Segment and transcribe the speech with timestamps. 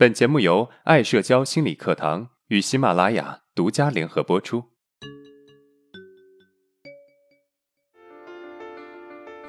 [0.00, 4.64] 本节目由爱社交心理课堂与喜马拉雅独家联合播出。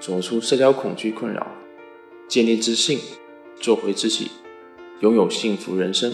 [0.01, 1.47] 走出社交恐惧困扰，
[2.27, 2.99] 建立自信，
[3.61, 4.29] 做回自己，
[4.99, 6.11] 拥有幸福人生。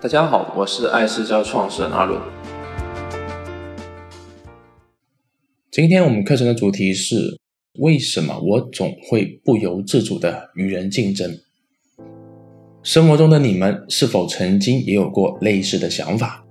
[0.00, 2.18] 大家好，我是爱社交创始人阿伦。
[5.70, 7.38] 今天我们课程的主题是：
[7.80, 11.30] 为什么我总会不由自主的与人竞争？
[12.82, 16.42] 生活中的你们是否曾经也有过类似的想法？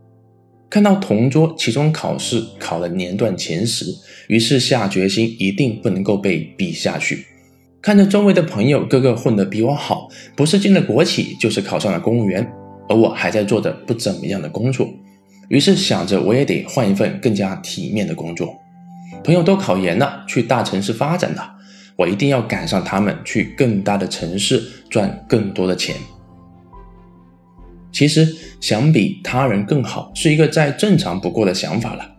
[0.69, 3.85] 看到同桌期中考试考了年段前十，
[4.27, 7.25] 于是下决心一定不能够被比下去。
[7.81, 12.47] 看着周围的朋友个个混得比我好，不是进了国企，就是考上了公务员，
[12.87, 14.87] 而我还在做着不怎么样的工作，
[15.47, 18.55] 于是想着我也得换一份更加体面的工作。
[19.23, 21.55] 朋友都考研了，去大城市发展了，
[21.95, 24.61] 我一定要赶上他们，去更大的城市
[24.91, 25.95] 赚更多的钱。
[27.99, 32.09] 其实，想比他人更好是一个再正常不过的想法了。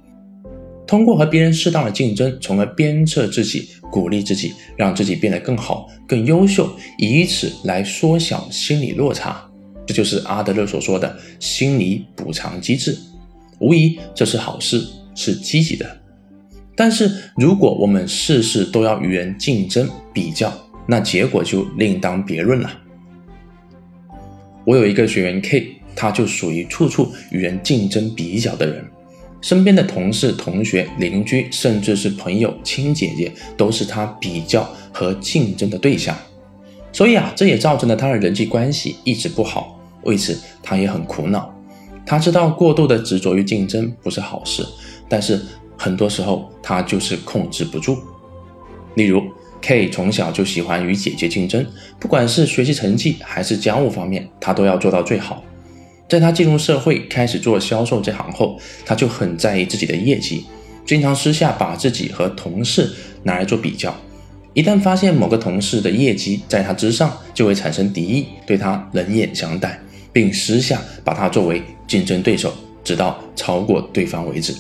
[0.87, 9.42] 通过和别人适当的竞争，从而鞭策自己、鼓励自己，让自己变得更好、更优秀，以此来缩小心理落差，
[9.87, 12.94] 这就是阿德勒所说的心理补偿机制。
[13.59, 15.87] 无疑，这是好事，是积极的。
[16.77, 20.53] 但是，如果我们事事都要与人竞争比较，
[20.87, 22.70] 那结果就另当别论了。
[24.64, 28.84] 我有一个学员 K，他就属于处处与人竞争比较的人，
[29.41, 36.16] 身边的同事、同学、邻居，甚至是朋友、亲姐姐，都是他比较和竞争的对象。
[36.92, 39.81] 所以啊，这也造成了他的人际关系一直不好。
[40.03, 41.53] 为此，他也很苦恼。
[42.05, 44.64] 他知道过度的执着于竞争不是好事，
[45.08, 45.41] 但是
[45.77, 47.97] 很多时候他就是控制不住。
[48.94, 49.22] 例如。
[49.61, 51.66] K 从小就喜欢与姐姐竞争，
[51.98, 55.44] 不管是学习成绩还是家务方面，他都要做到最好。
[56.08, 60.44] 在他进入社会开始做销售这行后，他就很在意自己的业绩，
[60.84, 62.91] 经常私下把自己和同事
[63.22, 63.94] 拿来做比较。
[64.53, 69.81] 一旦发现某个同事的业绩在他之上，就会产生敌意，对他冷眼相待，
[70.12, 74.53] 并私下把他作为竞争对手，直到超过对方为止。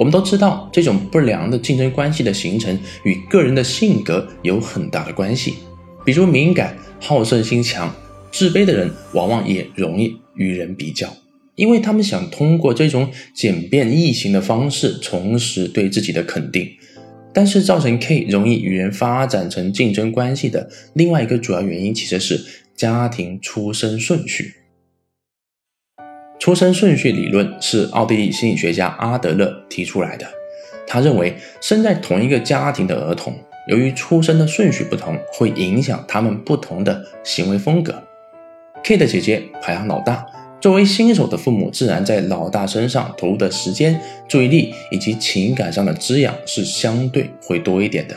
[0.00, 2.74] 我们都知道，这种不良的竞争关系的形成
[3.04, 5.56] 与个人的性格有很大的关系。
[6.06, 7.94] 比如敏感、好胜心强、
[8.32, 11.14] 自卑的人，往往也容易与人比较，
[11.54, 16.66] 因为他们想通过这种简便易行的方式重拾对自己的肯定。
[17.34, 22.42] 但是，造成 K 容易与人发展成竞争关系的另外一个主要原因，其实是
[22.74, 24.54] 家庭出生顺序。
[26.40, 30.26] 出生顺序理论是奥地利心理学家阿德勒提出来的。
[30.86, 33.34] 他认为，生在同一个家庭的儿童，
[33.68, 38.02] 由于出生的顺序不同，会影响他们不同的行为风格。
[38.82, 40.24] K 的姐姐排行老大，
[40.62, 48.16] 作为新手的父母，自然在老大身上投入的时间、注意力以及情感上的滋养是相对会多一点的，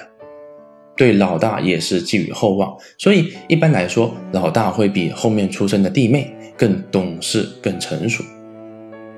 [0.96, 2.74] 对老大也是寄予厚望。
[2.98, 6.34] 所以，一般来说，老大会比后面出生的弟妹。
[6.58, 8.24] 更懂事、更成熟，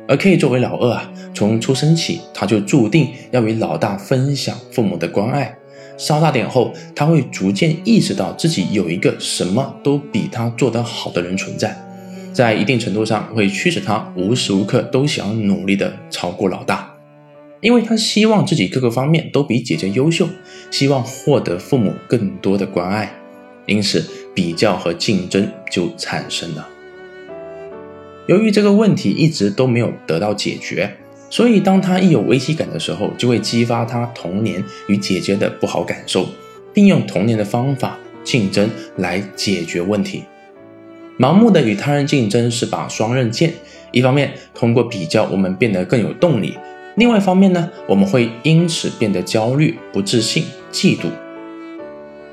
[0.07, 5.57] 而 K 作为老二啊，从出生起他就注定要与老大分享父母的关爱。
[5.97, 11.73] 稍大点后，他会逐渐意识到自己有一个什么都比他做得好的人存在，
[12.33, 16.93] 在一定程度上会驱使他无时无刻都想努力的超过老大，
[17.61, 20.27] 因为他希望自己各个方面都比姐姐优秀，
[20.69, 23.13] 希望获得父母更多的关爱，
[23.65, 26.67] 因此比较和竞争就产生了。
[28.27, 30.97] 由于这个问题一直都没有得到解决，
[31.29, 36.27] 所以当他一有危机感的时候，就会激发他童年与姐姐的不好感受，
[36.73, 40.23] 并用童年的方法竞争来解决问题。
[41.19, 43.53] 盲目的与他人竞争是把双刃剑，
[43.91, 46.57] 一方面通过比较我们变得更有动力，
[46.95, 51.05] 另外一方面呢，我们会因此变得焦虑、不自信、嫉妒。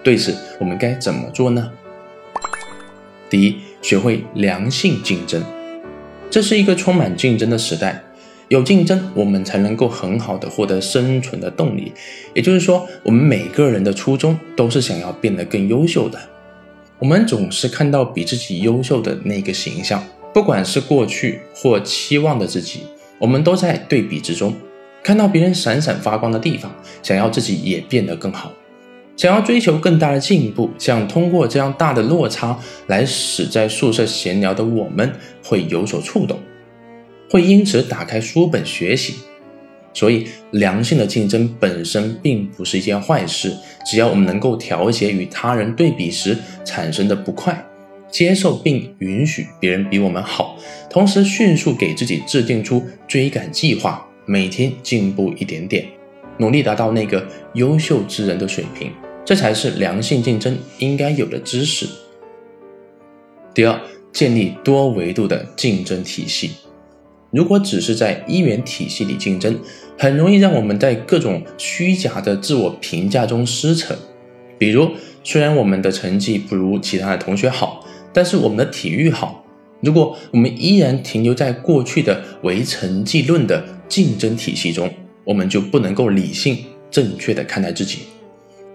[0.02, 1.70] 对此，我们该怎么做呢？
[3.30, 5.42] 第一，学会良性竞争。
[6.32, 8.02] 这是一个充满竞争的时代，
[8.48, 11.92] 有竞争，我们才能够很好的获得生存的动力。
[12.32, 16.18] 也就是说，我们每个人的初衷都是想要变得更优秀的。
[16.98, 20.02] 我们总是看到比自己优秀的那个形象，
[20.32, 22.84] 不管是过去或期望的自己，
[23.18, 24.54] 我们都在对比之中，
[25.02, 28.50] 看到别人闪闪发光的地方，想要自己也变得更好。
[29.16, 35.12] 想要追求更大的进步，想通过这样大的落差来使在宿舍闲聊的我们
[35.44, 36.38] 会有所触动，
[37.30, 39.14] 会因此打开书本学习。
[39.94, 43.54] 所以，良性的竞争本身并不是一件坏事，
[43.84, 47.62] 只要我们能够调节与他人对比时产生的不快，
[48.10, 50.56] 接受并允许别人比我们好，
[50.88, 55.86] 同时迅速给自己制定出追赶计划，每天进步一点点，
[56.38, 58.90] 努力达到那个优秀之人的水平，
[59.24, 61.86] 这才是良性竞争应该有的知识。
[63.54, 63.80] 第二，
[64.12, 66.52] 建立多维度的竞争体系。
[67.30, 69.58] 如果只是在一元体系里竞争，
[69.98, 73.96] 很容易让我们在各种虚假的自我评价中失策。
[74.58, 74.90] 比如，
[75.24, 79.44] 虽然我们的成绩不如其他的同学好，但是我们的体育好。
[79.80, 84.88] 如果我们依然停留在过去的唯成绩论的竞争体系中，
[85.24, 86.56] 我们就不能够理性
[86.90, 88.00] 正确的看待自己。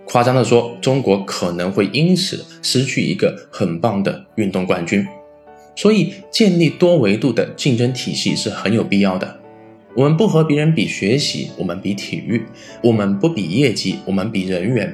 [0.06, 5.06] 夸张的说，中国可能会因此失去一个很棒的运动冠军。
[5.76, 9.38] 所以，建立多维度的竞争体系是很有必要的。
[9.96, 12.40] 我们不和别人比学习，我们比体育；
[12.82, 14.88] 我们不比业绩，我们比人缘；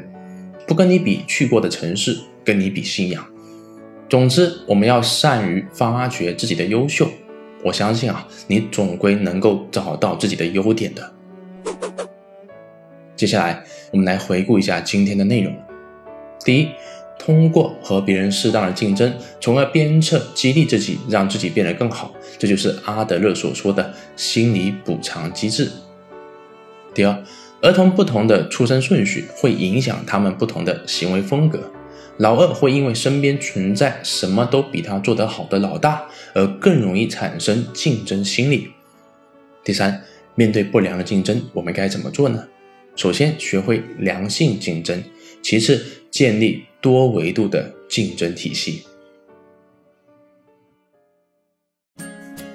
[0.67, 3.25] 不跟你比去过的城市，跟你比信仰。
[4.09, 7.07] 总之，我们要善于发掘自己的优秀。
[7.63, 11.13] 我相信啊，你总归能够找到自己的优点的。
[13.15, 15.54] 接下来，我们来回顾一下今天的内容。
[16.44, 16.69] 第一。
[17.19, 25.71] 通过和别人适当的竞争，从而鞭策激励自己，让自己变得更好，这就是阿德勒所说的心理补偿机制。
[26.94, 27.24] 第二，
[27.62, 31.71] 儿童不同的出生顺序会影响他们不同的行为风格。
[32.18, 38.71] 老二会因为身边存在什么都比他做得好的老大，而更容易产生竞争心理。
[39.63, 40.04] 第三，
[40.35, 42.47] 面对不良的竞争，我们该怎么做呢？
[42.95, 44.97] 首先，学会良性竞争；
[45.41, 46.63] 其次，建立。
[46.83, 48.83] 多维度的竞争体系。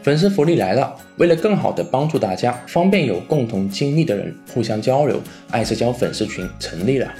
[0.02, 0.94] 粉丝福利来了！
[1.16, 5.18] 为了更好的帮助大家，方便有共同经历的人互相交流，
[5.50, 7.10] 爱社交粉丝群成立了。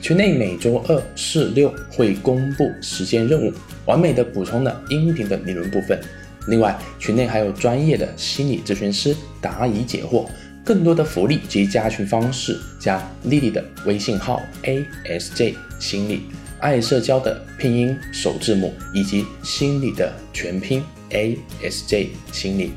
[0.00, 3.52] 群内每周二、四、六会公布实践任务，
[3.84, 6.00] 完美的补充了音频的理论部分。
[6.48, 10.26] 另外，群内还有专业的心理咨询师答疑解惑。
[10.64, 16.22] 更多的福利及加群方式，加莉莉的微信号 a s j 心理。
[16.60, 22.72] 爱社交的拼音首字母以及心理的全拼 A S J 心理，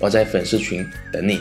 [0.00, 1.40] 我在粉丝群等你。